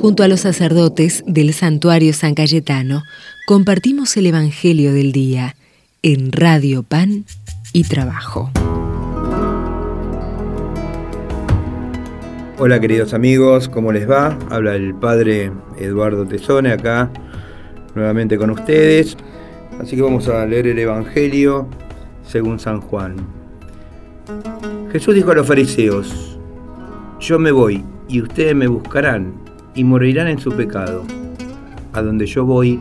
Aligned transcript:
Junto 0.00 0.22
a 0.22 0.28
los 0.28 0.40
sacerdotes 0.40 1.24
del 1.26 1.52
santuario 1.52 2.12
San 2.12 2.36
Cayetano, 2.36 3.02
compartimos 3.48 4.16
el 4.16 4.26
Evangelio 4.26 4.92
del 4.92 5.10
Día 5.10 5.56
en 6.02 6.30
Radio 6.30 6.84
Pan 6.84 7.24
y 7.72 7.82
Trabajo. 7.82 8.48
Hola 12.58 12.78
queridos 12.78 13.12
amigos, 13.12 13.68
¿cómo 13.68 13.90
les 13.90 14.08
va? 14.08 14.38
Habla 14.50 14.76
el 14.76 14.94
Padre 14.94 15.50
Eduardo 15.80 16.24
Tesone 16.26 16.70
acá 16.70 17.10
nuevamente 17.96 18.38
con 18.38 18.50
ustedes. 18.50 19.16
Así 19.80 19.96
que 19.96 20.02
vamos 20.02 20.28
a 20.28 20.46
leer 20.46 20.68
el 20.68 20.78
Evangelio 20.78 21.66
según 22.24 22.60
San 22.60 22.80
Juan. 22.80 23.16
Jesús 24.92 25.16
dijo 25.16 25.32
a 25.32 25.34
los 25.34 25.46
fariseos, 25.46 26.38
yo 27.18 27.40
me 27.40 27.50
voy 27.50 27.84
y 28.08 28.22
ustedes 28.22 28.54
me 28.54 28.68
buscarán 28.68 29.47
y 29.78 29.84
morirán 29.84 30.26
en 30.26 30.40
su 30.40 30.50
pecado. 30.50 31.04
A 31.92 32.02
donde 32.02 32.26
yo 32.26 32.44
voy, 32.44 32.80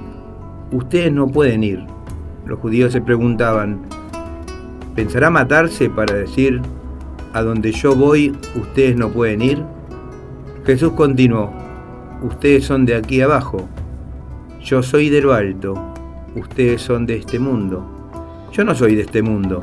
ustedes 0.71 1.11
no 1.11 1.27
pueden 1.27 1.63
ir. 1.63 1.85
Los 2.47 2.57
judíos 2.59 2.91
se 2.91 3.01
preguntaban, 3.01 3.81
¿pensará 4.95 5.29
matarse 5.29 5.91
para 5.91 6.15
decir, 6.15 6.59
a 7.33 7.43
donde 7.43 7.71
yo 7.71 7.95
voy, 7.95 8.35
ustedes 8.55 8.97
no 8.97 9.09
pueden 9.09 9.43
ir? 9.43 9.63
Jesús 10.65 10.93
continuó, 10.93 11.53
ustedes 12.23 12.65
son 12.65 12.85
de 12.85 12.95
aquí 12.95 13.21
abajo, 13.21 13.69
yo 14.59 14.81
soy 14.81 15.09
de 15.09 15.21
lo 15.21 15.33
alto, 15.33 15.75
ustedes 16.35 16.81
son 16.81 17.05
de 17.05 17.17
este 17.17 17.37
mundo. 17.37 17.85
Yo 18.51 18.63
no 18.63 18.73
soy 18.73 18.95
de 18.95 19.03
este 19.03 19.21
mundo, 19.21 19.61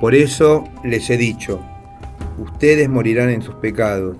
por 0.00 0.14
eso 0.14 0.64
les 0.82 1.10
he 1.10 1.18
dicho, 1.18 1.60
ustedes 2.38 2.88
morirán 2.88 3.28
en 3.28 3.42
sus 3.42 3.54
pecados 3.56 4.16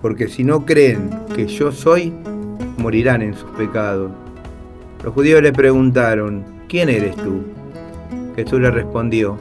porque 0.00 0.28
si 0.28 0.44
no 0.44 0.64
creen 0.64 1.10
que 1.34 1.46
yo 1.46 1.72
soy, 1.72 2.12
morirán 2.78 3.22
en 3.22 3.34
sus 3.34 3.50
pecados. 3.50 4.10
Los 5.04 5.14
judíos 5.14 5.42
le 5.42 5.52
preguntaron, 5.52 6.44
¿quién 6.68 6.88
eres 6.88 7.16
tú? 7.16 7.42
Jesús 8.36 8.60
le 8.60 8.70
respondió, 8.70 9.38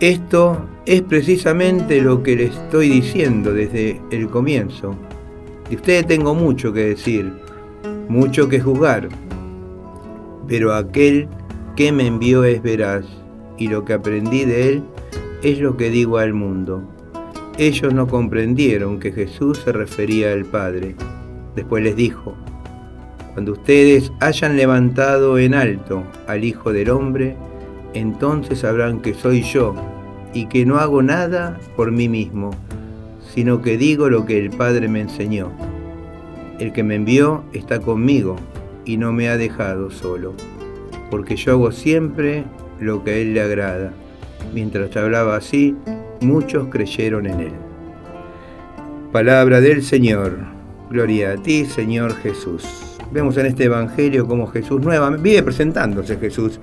esto 0.00 0.58
es 0.86 1.02
precisamente 1.02 2.00
lo 2.00 2.22
que 2.22 2.36
le 2.36 2.44
estoy 2.44 2.88
diciendo 2.88 3.52
desde 3.52 4.00
el 4.10 4.28
comienzo. 4.28 4.94
De 5.68 5.76
ustedes 5.76 6.06
tengo 6.06 6.34
mucho 6.34 6.72
que 6.72 6.86
decir, 6.86 7.32
mucho 8.08 8.48
que 8.48 8.60
juzgar, 8.60 9.08
pero 10.46 10.74
aquel 10.74 11.28
que 11.76 11.90
me 11.90 12.06
envió 12.06 12.44
es 12.44 12.62
veraz, 12.62 13.06
y 13.56 13.68
lo 13.68 13.84
que 13.84 13.94
aprendí 13.94 14.44
de 14.44 14.68
él 14.68 14.82
es 15.42 15.58
lo 15.58 15.76
que 15.76 15.90
digo 15.90 16.18
al 16.18 16.34
mundo. 16.34 16.82
Ellos 17.56 17.94
no 17.94 18.08
comprendieron 18.08 18.98
que 18.98 19.12
Jesús 19.12 19.58
se 19.64 19.70
refería 19.70 20.32
al 20.32 20.44
Padre. 20.44 20.96
Después 21.54 21.84
les 21.84 21.94
dijo, 21.94 22.34
cuando 23.32 23.52
ustedes 23.52 24.10
hayan 24.18 24.56
levantado 24.56 25.38
en 25.38 25.54
alto 25.54 26.02
al 26.26 26.42
Hijo 26.42 26.72
del 26.72 26.90
Hombre, 26.90 27.36
entonces 27.94 28.58
sabrán 28.58 29.00
que 29.00 29.14
soy 29.14 29.42
yo 29.42 29.72
y 30.32 30.46
que 30.46 30.66
no 30.66 30.78
hago 30.78 31.00
nada 31.00 31.60
por 31.76 31.92
mí 31.92 32.08
mismo, 32.08 32.50
sino 33.34 33.62
que 33.62 33.78
digo 33.78 34.08
lo 34.08 34.26
que 34.26 34.36
el 34.38 34.50
Padre 34.50 34.88
me 34.88 35.00
enseñó. 35.00 35.52
El 36.58 36.72
que 36.72 36.82
me 36.82 36.96
envió 36.96 37.44
está 37.52 37.78
conmigo 37.78 38.34
y 38.84 38.96
no 38.96 39.12
me 39.12 39.28
ha 39.28 39.36
dejado 39.36 39.92
solo, 39.92 40.34
porque 41.08 41.36
yo 41.36 41.52
hago 41.52 41.70
siempre 41.70 42.42
lo 42.80 43.04
que 43.04 43.12
a 43.12 43.16
Él 43.16 43.34
le 43.34 43.42
agrada. 43.42 43.92
Mientras 44.52 44.96
hablaba 44.96 45.36
así, 45.36 45.74
muchos 46.20 46.68
creyeron 46.68 47.26
en 47.26 47.40
él. 47.40 47.52
Palabra 49.12 49.60
del 49.60 49.82
Señor. 49.82 50.38
Gloria 50.90 51.32
a 51.32 51.36
ti, 51.36 51.64
Señor 51.64 52.14
Jesús. 52.16 52.64
Vemos 53.12 53.36
en 53.36 53.46
este 53.46 53.64
Evangelio 53.64 54.26
cómo 54.26 54.46
Jesús 54.46 54.80
nuevamente 54.80 55.22
vive 55.22 55.42
presentándose 55.42 56.16
Jesús 56.16 56.60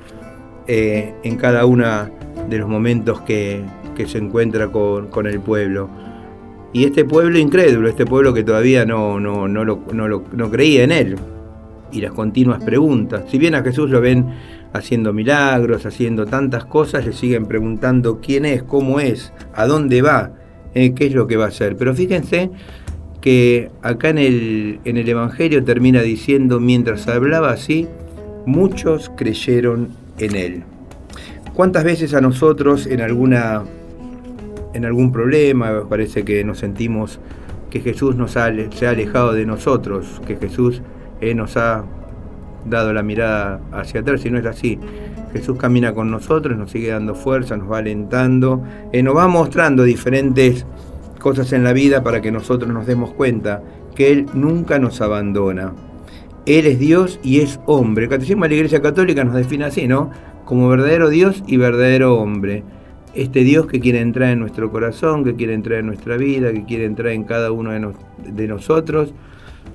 eh, 0.67 1.13
en 1.23 1.37
cada 1.37 1.65
uno 1.65 2.09
de 2.49 2.57
los 2.57 2.69
momentos 2.69 3.21
que, 3.21 3.63
se 4.05 4.17
encuentra 4.17 4.67
con, 4.67 5.27
el 5.27 5.39
pueblo. 5.39 5.89
Y 6.73 6.85
este 6.85 7.05
pueblo 7.05 7.37
incrédulo, 7.37 7.87
este 7.87 8.05
pueblo 8.05 8.33
que 8.33 8.43
todavía 8.43 8.85
no, 8.85 9.19
no, 9.19 9.47
no, 9.47 9.63
no 9.63 10.51
creía 10.51 10.83
en 10.83 10.91
él. 10.91 11.15
Y 11.91 12.01
las 12.01 12.11
continuas 12.11 12.63
preguntas. 12.63 13.25
Si 13.29 13.37
bien 13.37 13.55
a 13.55 13.63
Jesús 13.63 13.89
lo 13.89 14.01
ven 14.01 14.25
haciendo 14.73 15.13
milagros, 15.13 15.85
haciendo 15.85 16.25
tantas 16.25 16.65
cosas, 16.65 17.05
le 17.05 17.13
siguen 17.13 17.45
preguntando 17.45 18.19
quién 18.21 18.45
es, 18.45 18.63
cómo 18.63 18.99
es, 18.99 19.33
a 19.53 19.65
dónde 19.65 20.01
va, 20.01 20.31
eh, 20.73 20.93
qué 20.93 21.07
es 21.07 21.13
lo 21.13 21.27
que 21.27 21.37
va 21.37 21.45
a 21.45 21.49
hacer. 21.49 21.75
Pero 21.75 21.93
fíjense 21.93 22.49
que 23.19 23.69
acá 23.81 24.09
en 24.09 24.17
el, 24.17 24.79
en 24.85 24.97
el 24.97 25.07
Evangelio 25.07 25.63
termina 25.63 26.01
diciendo, 26.01 26.59
mientras 26.59 27.07
hablaba 27.07 27.51
así, 27.51 27.87
muchos 28.45 29.11
creyeron 29.15 29.89
en 30.17 30.35
él. 30.35 30.63
¿Cuántas 31.53 31.83
veces 31.83 32.13
a 32.13 32.21
nosotros 32.21 32.87
en 32.87 33.01
alguna 33.01 33.63
en 34.73 34.85
algún 34.85 35.11
problema, 35.11 35.87
parece 35.89 36.23
que 36.23 36.43
nos 36.43 36.59
sentimos 36.59 37.19
que 37.69 37.79
Jesús 37.79 38.15
nos 38.15 38.37
ha, 38.37 38.51
se 38.71 38.87
ha 38.87 38.91
alejado 38.91 39.33
de 39.33 39.45
nosotros, 39.45 40.21
que 40.25 40.35
Jesús 40.35 40.81
eh, 41.21 41.33
nos 41.35 41.55
ha 41.55 41.85
dado 42.65 42.93
la 42.93 43.03
mirada 43.03 43.61
hacia 43.71 44.01
atrás, 44.01 44.21
si 44.21 44.29
no 44.29 44.39
es 44.39 44.45
así. 44.45 44.79
Jesús 45.33 45.57
camina 45.57 45.93
con 45.93 46.11
nosotros, 46.11 46.57
nos 46.57 46.71
sigue 46.71 46.89
dando 46.89 47.15
fuerza, 47.15 47.55
nos 47.55 47.71
va 47.71 47.77
alentando, 47.77 48.63
eh, 48.91 49.01
nos 49.01 49.15
va 49.15 49.27
mostrando 49.27 49.83
diferentes 49.83 50.65
cosas 51.19 51.53
en 51.53 51.63
la 51.63 51.73
vida 51.73 52.03
para 52.03 52.21
que 52.21 52.31
nosotros 52.31 52.71
nos 52.71 52.85
demos 52.85 53.11
cuenta 53.11 53.63
que 53.95 54.11
Él 54.11 54.25
nunca 54.33 54.79
nos 54.79 54.99
abandona. 55.01 55.73
Él 56.45 56.65
es 56.65 56.79
Dios 56.79 57.19
y 57.23 57.39
es 57.39 57.59
hombre. 57.65 58.05
El 58.05 58.09
Catecismo 58.09 58.43
de 58.43 58.49
la 58.49 58.55
Iglesia 58.55 58.81
Católica 58.81 59.23
nos 59.23 59.35
define 59.35 59.65
así, 59.65 59.87
¿no? 59.87 60.09
Como 60.43 60.67
verdadero 60.67 61.09
Dios 61.09 61.43
y 61.47 61.57
verdadero 61.57 62.17
hombre. 62.17 62.63
Este 63.13 63.43
Dios 63.43 63.67
que 63.67 63.79
quiere 63.79 64.01
entrar 64.01 64.31
en 64.31 64.39
nuestro 64.39 64.71
corazón, 64.71 65.23
que 65.23 65.35
quiere 65.35 65.53
entrar 65.53 65.79
en 65.79 65.85
nuestra 65.85 66.17
vida, 66.17 66.51
que 66.51 66.65
quiere 66.65 66.85
entrar 66.85 67.11
en 67.13 67.25
cada 67.25 67.51
uno 67.51 67.71
de 67.71 68.47
nosotros 68.47 69.13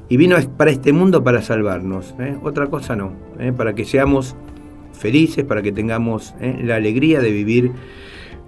y 0.09 0.17
vino 0.17 0.37
para 0.57 0.71
este 0.71 0.93
mundo 0.93 1.25
para 1.25 1.43
salvarnos, 1.43 2.15
¿eh? 2.21 2.37
otra 2.43 2.69
cosa 2.69 2.95
no, 2.95 3.13
¿eh? 3.39 3.53
para 3.53 3.75
que 3.75 3.85
seamos 3.85 4.37
felices, 4.93 5.45
para 5.45 5.63
que 5.63 5.73
tengamos 5.73 6.35
¿eh? 6.41 6.61
la 6.63 6.77
alegría 6.77 7.21
de 7.21 7.31
vivir 7.33 7.73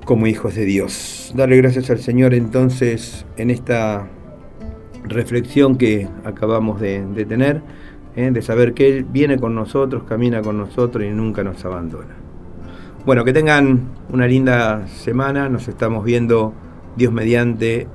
como 0.04 0.26
hijos 0.26 0.54
de 0.54 0.64
Dios. 0.64 1.32
Darle 1.36 1.56
gracias 1.56 1.90
al 1.90 1.98
Señor 1.98 2.32
entonces 2.32 3.26
en 3.36 3.50
esta 3.50 4.08
reflexión 5.04 5.76
que 5.76 6.08
acabamos 6.24 6.80
de, 6.80 7.04
de 7.06 7.24
tener, 7.24 7.62
de 8.14 8.42
saber 8.42 8.74
que 8.74 8.88
Él 8.88 9.04
viene 9.04 9.38
con 9.38 9.54
nosotros, 9.54 10.02
camina 10.04 10.42
con 10.42 10.58
nosotros 10.58 11.04
y 11.04 11.10
nunca 11.10 11.44
nos 11.44 11.64
abandona. 11.64 12.16
Bueno, 13.06 13.24
que 13.24 13.32
tengan 13.32 13.90
una 14.10 14.26
linda 14.26 14.88
semana, 14.88 15.48
nos 15.48 15.68
estamos 15.68 16.04
viendo 16.04 16.52
Dios 16.96 17.12
mediante 17.12 17.86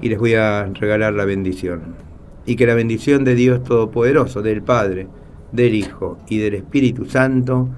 y 0.00 0.08
les 0.08 0.18
voy 0.18 0.34
a 0.34 0.66
regalar 0.66 1.14
la 1.14 1.24
bendición 1.24 2.09
y 2.50 2.56
que 2.56 2.66
la 2.66 2.74
bendición 2.74 3.22
de 3.22 3.36
Dios 3.36 3.62
Todopoderoso, 3.62 4.42
del 4.42 4.60
Padre, 4.60 5.06
del 5.52 5.72
Hijo 5.72 6.18
y 6.28 6.38
del 6.38 6.54
Espíritu 6.54 7.04
Santo, 7.04 7.68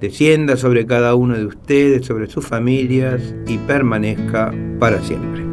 descienda 0.00 0.56
sobre 0.56 0.86
cada 0.86 1.16
uno 1.16 1.36
de 1.36 1.44
ustedes, 1.44 2.06
sobre 2.06 2.28
sus 2.28 2.46
familias 2.46 3.34
y 3.48 3.58
permanezca 3.58 4.54
para 4.78 5.00
siempre. 5.02 5.51